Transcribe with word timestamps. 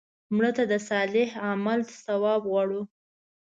مړه 0.35 0.51
ته 0.57 0.63
د 0.71 0.73
صالح 0.89 1.29
عمل 1.49 1.79
ثواب 2.05 2.41
غواړو 2.51 2.81